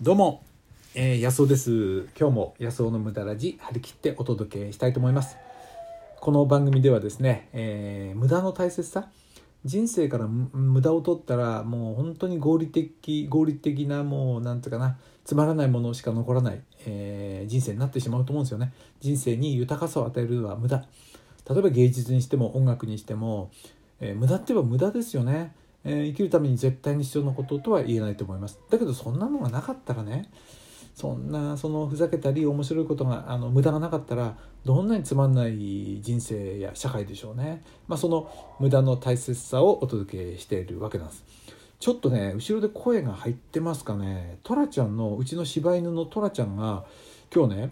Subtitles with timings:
[0.00, 0.44] どうも、
[0.94, 2.06] えー、安尾です。
[2.16, 5.36] 今日も安尾の無駄ラジ張り切ってお届けしたいと思います。
[6.20, 9.08] この番組ではですね、えー、無駄の大切さ。
[9.64, 18.72] 人生から無駄を取ったらもう本当に合理的合理的なもうなんていうかなつまらないものしか残らない、えー、人生になってしまうと思うんですよね。
[19.00, 20.84] 人生に豊かさを与えるのは無駄。
[21.50, 23.50] 例えば芸術にしても音楽にしても、
[23.98, 25.56] えー、無駄って言えば無駄ですよね。
[25.84, 28.58] えー、生きるために絶対に必要なこととは言えないと思います。
[28.70, 30.30] だけどそんなのがなかったらね
[30.94, 41.24] そんなそのふざけたり面白いことがあの無駄がなかったらどんなにつまんない人生や社会でしょうね、まあ、その無駄の大切さをお届けしているわけなんです。
[41.78, 44.40] ちょっとね後ろで声が入ってますかね。
[44.42, 46.84] トラちゃんのうちの柴犬のトラちゃんが
[47.32, 47.70] 今日ね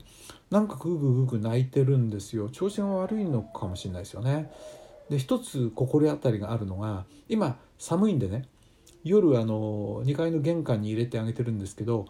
[0.52, 2.48] なんかグーグーグーグー泣いてるんですよ。
[2.48, 4.52] 調子が悪いのかもしれないですよね。
[5.10, 8.48] で一つ心当たりがあるのが今寒いんでね
[9.04, 12.06] 夜あの2階の玄関に入れてあげてるんですけど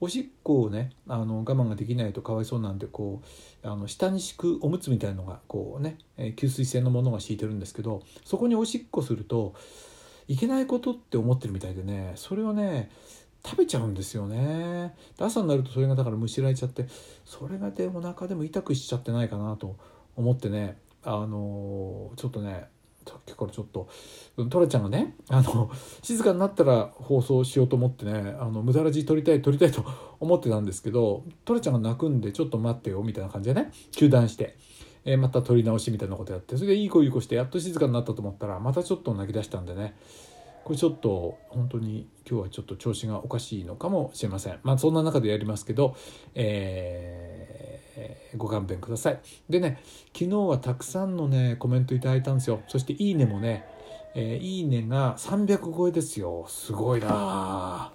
[0.00, 3.22] おしっこをねあの我慢ができないとかわいそうなんでこ
[3.62, 9.54] うあの下に敷くおむつみたいのがこうね吸水性のものが敷いてるんですけどそこにおしっこすると
[10.26, 12.90] いけないことって思ってるみたいでねそれをね
[13.44, 14.94] 食べちゃうんですよね。
[15.18, 16.86] 朝になるとそれがだからむしられちゃって
[17.24, 19.76] それがでお腹でも痛くしちゃってないかなと
[20.16, 22.68] 思ってねあのちょっとね
[23.06, 23.88] さっきからちょっと
[24.50, 25.70] トラちゃんがねあの
[26.02, 29.84] 静かになったら放送しようと思ってねあの無駄ラジ撮りたい撮りたいと
[30.20, 34.56] 思ってたんですけどトラちゃんが泣くんでちょっと待ってよみたいな感じでね中断して、
[35.04, 39.96] えー、また撮り直しみたいなことやってそれでいい子いい子してやっと静かになったと思ったらまたちょっと泣き出したんでね
[40.64, 44.60] これちょっと本当に今日はちょっと調子がおかしいのかもしれません。
[44.62, 45.96] まあそんな中でやりますけど
[46.34, 47.29] えー
[47.96, 49.20] えー、ご勘弁ください。
[49.48, 49.82] でね
[50.16, 52.62] 昨日はたくさんのねコメントいただいたんですよ。
[52.68, 53.64] そしていいねもね、
[54.14, 56.46] えー、いいねが300超えですよ。
[56.48, 57.92] すごいな。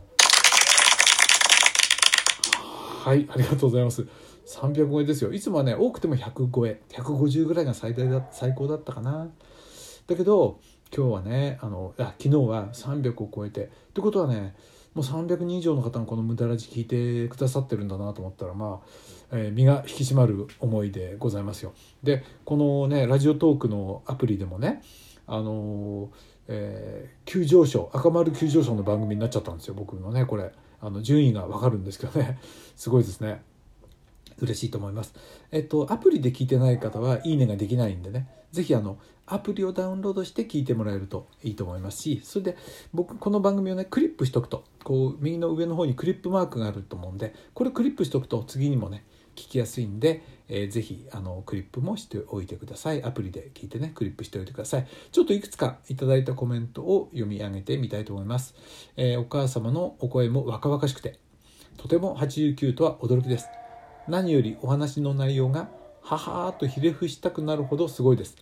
[3.06, 4.08] はいありがとうございます。
[4.48, 5.32] 300超えですよ。
[5.32, 6.82] いつもはね多くても100超え。
[6.90, 9.30] 150ぐらいが最大だ最高だったかな。
[10.08, 10.59] だけど
[10.96, 13.66] 今日はねあのあ昨日は300を超えて。
[13.66, 14.56] ってことはね
[14.95, 18.88] もう300人以上の方がこの「無駄ラジ」聞いてくださってるんだなと思ったらまあ、
[19.33, 21.73] えー、身が引き締まる思いでございますよ。
[22.01, 24.81] でこのねラジオトークのアプリでもね
[25.28, 26.09] あのー、
[26.47, 32.39] えー、急上昇赤丸急上昇の番組になっちゃったんですよ僕のねこれあの順位が分かるんですけどね
[32.77, 33.41] すごいですね。
[34.40, 35.13] 嬉しいと思います。
[35.51, 38.97] えっと、アプリで聞いてない方は、いいねができないんでね、是非あの、
[39.28, 42.57] アプリをダウンロードして聞いてもらえるといいと思いますし、それで、
[42.94, 49.03] 僕、この番組をね、クリップしとくと、こう、右の上の方にクリップマークがあると思うんで、これクリップしとくと、次にもね、
[49.35, 53.03] 聞きやすいんで、えー、ぜひあのクリップもしておいてください。
[53.03, 54.88] アプリで聞いてねクリップしておいてください。
[55.12, 58.56] ちょっといくつかいただいたコメントを読み上げてみたいと思います、
[58.95, 61.19] えー、お母様のお声も若々しくて
[61.78, 63.47] とても89とは驚きです。
[64.08, 65.70] 何よりお話の内容が
[66.02, 68.36] ははーとひれ伏したくなるほどすごいです。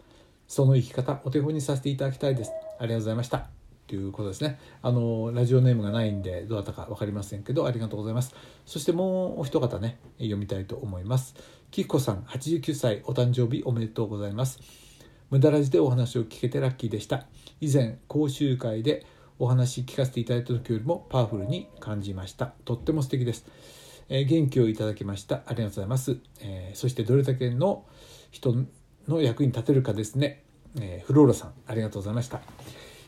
[0.47, 2.51] その生き方お手本にさせていただきたいです。
[2.51, 3.47] ありがとうございました。
[3.87, 4.59] ということですね。
[4.81, 8.35] あのラジオネームがないんでどうだったか分かりませんけどありがとうございます。
[8.65, 11.35] そしてもうお一方ね読みたいと思います。
[11.71, 14.59] きこさん89歳お誕生日おめでとうございます。
[15.29, 17.25] 無駄ラジでお話を聞けてラッキーでした。
[17.61, 19.05] 以前講習会で
[19.39, 22.53] お話聞かせていただいた時よりもパワフルに感じました。
[22.65, 23.45] とっても素敵です。
[24.09, 25.43] え、元気をいただきました。
[25.45, 27.85] ありがとうございます、えー、そしてどれだけの
[28.31, 28.55] 人
[29.07, 30.43] の役に立てるかですね、
[30.79, 32.41] えー、フローラさんありがとうございました。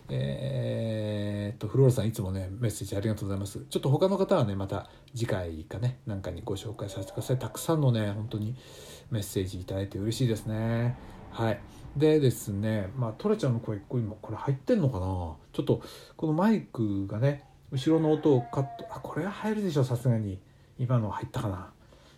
[0.08, 3.66] えー、っとフローラさんいつもねメッセージありがとうございます。
[3.70, 7.40] ちょっと他の方はねまた次回かねなんかにご紹介させてください。
[7.40, 8.56] たくさんのね本当に
[9.10, 10.96] メッセージいただいて嬉しいですね。
[11.32, 11.60] はい。
[11.98, 15.06] でですねまあトラちゃんの声今これ入ってんのかな？
[15.54, 15.82] ちょっと
[16.16, 18.86] このマイクがね後ろの音をカット。
[18.92, 20.40] あこれは入るでしょさすがに。
[20.78, 21.72] 今の入ったかな？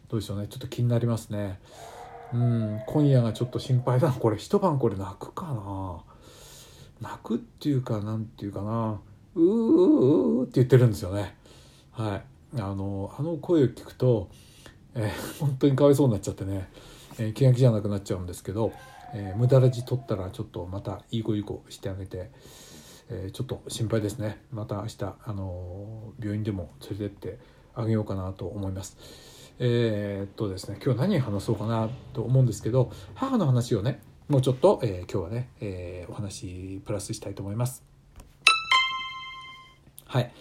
[0.09, 0.47] どうでしょうね。
[0.47, 1.59] ちょっと気になりますね。
[2.33, 2.81] うん。
[2.87, 4.13] 今夜がちょっと心配だな。
[4.13, 6.03] これ一晩これ泣くかな？
[7.09, 8.99] 泣くっていうかなんていうかな？
[9.35, 11.35] うーうーって言ってるんですよね。
[11.91, 12.23] はい。
[12.55, 14.29] あのあの声を聞くと、
[14.95, 16.69] えー、本当にかわいそうになっちゃってね、
[17.19, 18.71] えー、気が気じゃなくなっちゃうんですけど、
[19.13, 22.31] えー、無駄ラジ取ったらちょっとまたいい子いい子してあげて、
[23.09, 24.41] えー、ちょっと心配ですね。
[24.51, 27.39] また明日あの病院でも連れてって
[27.77, 28.97] あげようかなと思います。
[29.59, 37.83] えー、っとですね今日何話そうかなと思うんですけど母の話をねもうちょっと、えー、今日はね、えー、お話プラスしたいと思います。
[40.05, 40.31] はい。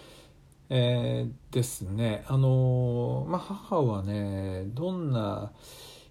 [0.69, 5.51] えー、ですねあのまあ母はねどんな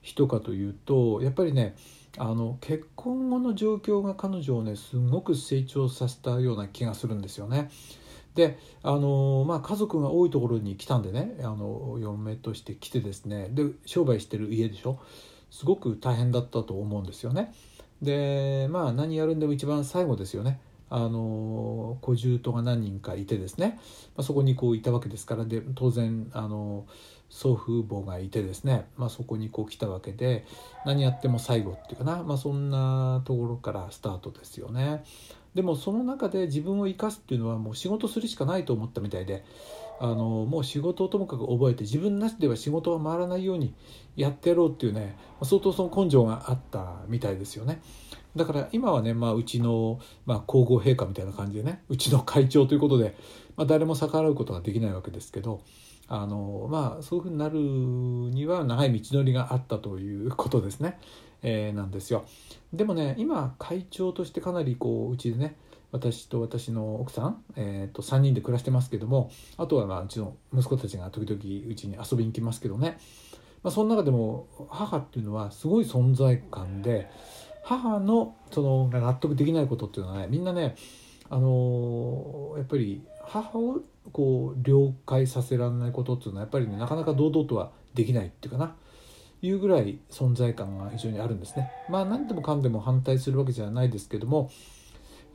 [0.00, 1.76] 人かというとやっぱりね
[2.16, 7.70] あの結婚後の状況が彼女をねすごく成長させたような気がするんですよね。
[8.36, 15.00] であのまあ家族が多いところに来たんでねあの嫁として来てですねで商売してる家でしょ
[15.50, 17.52] すごく大変だったと思うんですよね。
[18.02, 20.60] でまあ何やるんでも一番最後ですよね。
[20.88, 23.78] あの小獣が何人かいてですね、
[24.16, 25.44] まあ、そこにこういたわけですから。
[25.44, 26.86] で当然あの
[27.28, 30.46] 祖父母がいてですね、まあ、そこにこう来たわけで
[30.84, 35.02] 何やっても最後っていうかな、まあ、そんなところからスタートですよね。
[35.54, 39.42] でもその中で自分を生かすっていうのはもう仕事するしかないと思ったみたいで
[40.00, 43.74] あのもう仕事をともかく覚えて自分なしでは仕事が回らないように
[44.14, 47.80] やってやろうっていうね相当その根性があったみたいですよね。
[48.34, 53.16] だから今はね、まあ、うちの、まあ、皇后陛下みたいな感じでねうちの会長ということで、
[53.56, 55.62] まあ、誰も逆らうことができないわけですけど
[56.08, 60.98] あのまあそういうふうになるには長い道のりがあったということですね、
[61.42, 62.26] えー、なんですよ。
[62.72, 65.56] でもね今会長としてかなりこううちでね
[65.96, 72.98] 私と私の奥さん、えー、と3人で暮らしてますけどもあとはまあうちの息子たちが時々うちに遊びに来ますけどね、
[73.62, 77.10] まあ、その中でも母っていうのはすごい存在感で
[77.62, 80.76] 母のその納得できないことっていうのはねみんなね
[81.28, 83.80] あのー、やっぱり母を
[84.12, 88.76] こう了解させられないことっていうのはやっぱりねなかなか堂々とはできないっていうかな
[89.42, 91.70] いうぐらい存在感が非常にあるんですね。
[91.88, 94.50] まあ何でもかんでも反対するわけじゃないですけども、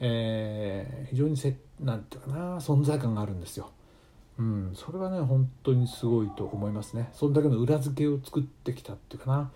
[0.02, 3.70] えー、非常にせなんていうかな存在感があるんですよ。
[4.40, 7.10] うん、それはね本当にすごいと思いますね。
[7.14, 9.52] そんだけの裏付けを作ってきたっていうかな。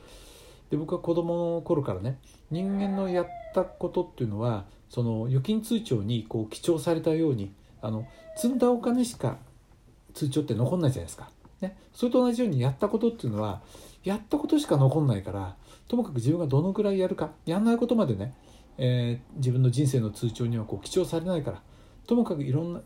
[0.70, 2.20] で僕は子供の頃からね
[2.52, 7.52] 人間のやったことっていうのはその預金通帳にこう記帳されたように
[7.82, 9.38] あの積んだお金しか
[10.14, 11.30] 通帳って残んないじゃないですか。
[11.62, 13.62] ね、それと同じようにやったことっていうのは
[14.04, 15.56] やったことしか残んないから
[15.88, 18.36] ともかく自分がどのくらいやるかやんないことまでね、
[18.78, 21.62] えー、自分の人生の通帳にはこう記帳されないから
[22.08, 22.82] ともかくいろんな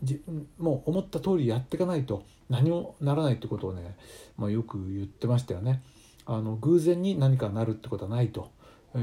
[0.58, 3.96] もう思った通りやっていかないと何もならないってことをね、
[4.36, 5.82] まあ、よく言ってましたよね。
[6.26, 8.50] あの偶然に何かなるってことはないと。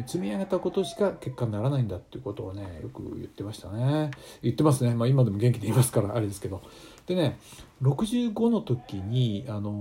[0.06, 4.12] 積み上げたことしか結果にならないんだっていうことをねよく言ってましたね
[4.42, 6.62] 言ってますねまあ今でも元気でいますからあれですけど
[7.06, 7.39] でね
[7.81, 9.72] 65の時にあの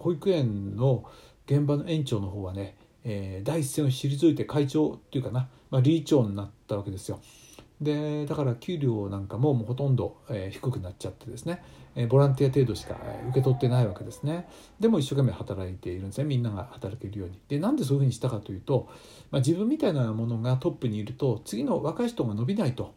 [0.00, 1.04] 保育園の
[1.46, 7.20] 現場の園長の方はね、えー、第一線を退いて会長っていうかな、まあ、理事長になったわけですよ。
[7.80, 11.62] でだから給料なんかももうほとんど、えー、低くなっちゃってですね、
[11.96, 12.96] えー、ボランティア程度しか
[13.30, 14.48] 受け取ってないわけですね。
[14.80, 17.38] でも一生懸命働いているんですねみんなが働けるように。
[17.48, 18.88] でなんでそういうふうにしたかというと、
[19.30, 22.94] まあ、自分みたいなものがトップにいると次の若い人が伸びないと。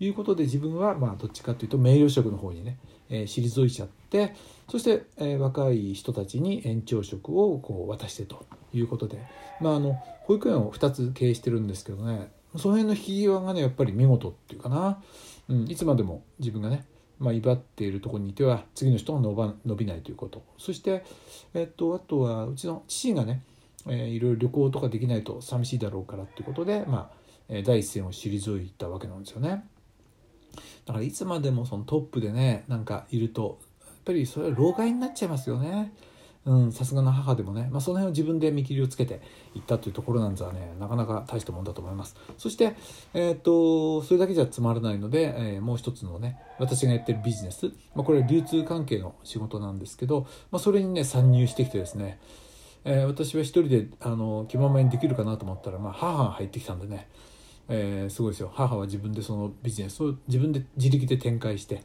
[0.00, 2.78] いうことで自分はまあどっちかというと名誉職の方にね、
[3.10, 4.34] えー、退いちゃって
[4.68, 9.18] そして、えー、若い人たちに園長職をこう渡してということで、
[9.60, 15.02] まあ、あの保育園を2つ経営してるんですけどねその辺の引き際がねやっぱり見事っていうかな、
[15.48, 16.84] うん、いつまでも自分がね、
[17.18, 21.04] まあ、威張っているところにいては次の人が伸ば伸びないということそして、
[21.54, 23.42] えっと、あとはうちの父がね、
[23.86, 27.10] えー、いろいろ旅行とかできないと寂しいだろうからっていうことで、ま
[27.50, 29.64] あ、第一線を退いたわけなんですよね。
[30.86, 35.92] だからいつまでもそのトップでねなんかいるとやっぱりそれは老害になっちゃいますよね。
[36.72, 39.20] さすがの母でもね、まあ、その辺を自分で見切りをつけて
[39.54, 42.16] いったというところなんざねなかなか大したもんだと思います。
[42.38, 42.74] そして、
[43.12, 52.18] えーと、それだけじゃつまらないので、えー、もう一つのね私がやってるビジネス、まあ、これは流通関係の仕事なんですけど、まあ、それにね参入してきてですね、
[52.84, 57.08] えー、私は一人であの気ままにできるかなと思ったら、まあ、母が入ってきたんでね
[57.68, 58.50] えー、すごいですよ。
[58.52, 61.82] 母は自分でそのビジネスを自分で自力で展開して、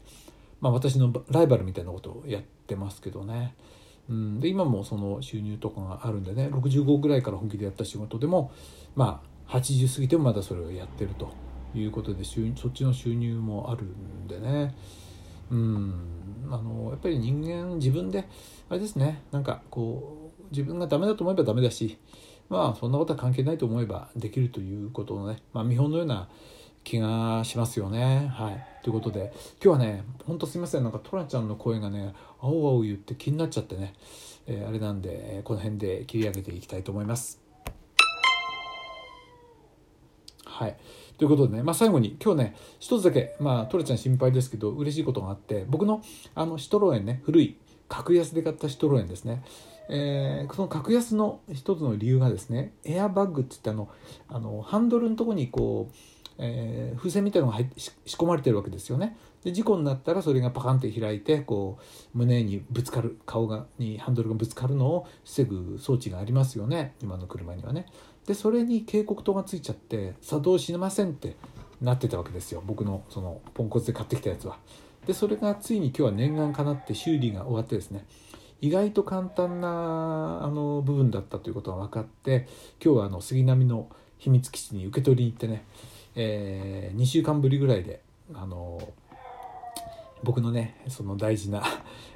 [0.61, 3.55] まあ、私のライバルみたいなことをやってますけどね。
[4.09, 8.51] うん、で今もその収入とかがあるんでね65ぐらいから本気でやった仕事でも
[8.95, 11.31] まあ80過ぎてもまだそれをやってると
[11.73, 14.75] いうことで収そっちの収入もあるんでね。
[15.49, 15.93] うん。
[16.49, 18.27] あのやっぱり人間自分で
[18.69, 19.21] あれですね。
[19.31, 21.97] なんかこう自分がダメだと思えばダメだし
[22.49, 26.29] まあそんなことは関係ないと思えばできるということのね、まあ、見本のような
[26.83, 28.31] 気がしますよね。
[28.33, 28.83] はい。
[28.83, 29.33] ということで、
[29.63, 30.83] 今日はね、ほんとすいません。
[30.83, 33.93] なんかトラちゃんの声がね、青々言って気になっちゃってね、
[34.47, 37.41] えー、あれなんで、この辺で切り上げていきたいと思います。
[40.45, 40.77] はい。
[41.17, 46.01] ということでね、まあ、最後に今日ね、一つだけ、まあ、トラちゃん心配ですけど、嬉しいことがあって、僕の
[46.35, 47.57] あのシトロエンね、古い
[47.87, 49.43] 格安で買ったシトロエンですね。
[49.89, 53.89] えー、その格安の一つの理由がですね、エアバッグって言ってあの、
[54.29, 55.95] あのハンドルのとこにこう、
[56.37, 59.17] えー、風船みたいなのが入仕込まれてるわけですよね。
[59.43, 61.77] で事故になったらそれがパカンって開いてこ
[62.13, 67.85] う胸にぶつかる顔がにハンドルがぶつかるのを防ぐ装置がありますよね今の車にはね。
[68.25, 71.35] でそれに警告灯がついちゃって作動しませんって
[71.81, 74.57] なってたわけですよ僕のそのポンコツで買ってきたやつは。
[75.05, 78.05] でそれがついに今日は念願かなって修理が終わってですね
[78.63, 79.67] 意外と簡単な
[80.41, 82.47] あの部分だったということが分かって
[82.81, 85.65] 今日はあの杉並の秘密基地に受け取りに行ってね、
[86.15, 87.99] えー、2週間ぶりぐらいで
[88.33, 88.79] あの
[90.23, 91.61] 僕のねその大事な、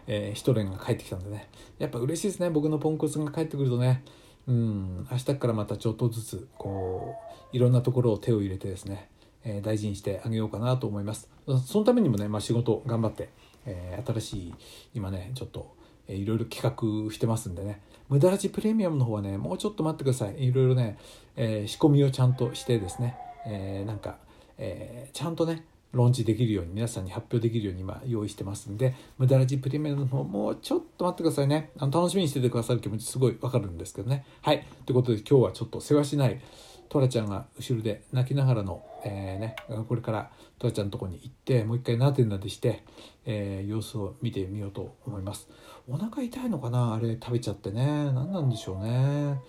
[0.07, 1.49] えー、一連が帰ってきたんでね
[1.79, 4.03] やっぱ嬉しいですね僕のポンコツが帰ってくるとね。
[4.47, 7.15] うん明日からまたちょっとずつこ
[7.51, 9.09] ういろんなところを手を入れてですね、
[9.43, 11.29] えー、大事にしてあげようかなと思います。
[11.65, 13.27] そのためにもね、まあ、仕事頑張って、
[13.65, 14.55] えー、新しい
[14.93, 15.75] 今ねちょっと、
[16.07, 16.61] いろいろ企
[17.07, 17.81] 画してますんでね。
[18.09, 20.45] 無駄ラジプレミアムの方はねもうちょっと待ってください。
[20.45, 20.97] いろいろね、
[21.35, 24.17] えー、仕込みをちゃんとしてですね、えー、なんか、
[24.57, 31.71] えー、ちゃんとねローンチできるように皆さんに発表できるように今用意してますんで無駄ラジプレミアムの方もうちょっと待ってくださいね。
[31.77, 34.25] あの楽しみにしててくださる気持ちすごいわかるんですけどね。
[34.41, 34.65] はい。
[34.85, 36.41] ということで今日はちょっと世話しない
[36.89, 39.55] トラちゃんが後ろで泣きながらの、えー、ね、
[39.87, 42.83] これからトラちゃんのとこに行ってもう一回なでなでして、
[43.25, 45.49] えー、様子を見てみようと思います。
[45.87, 46.93] お腹痛いのかな？
[46.93, 47.85] あれ食べちゃってね。
[47.85, 49.39] 何なんでしょうね。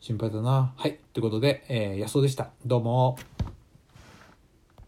[0.00, 0.72] 心配だな。
[0.76, 0.98] はい。
[1.12, 2.50] ということで、えー、安尾でした。
[2.64, 3.16] どうも。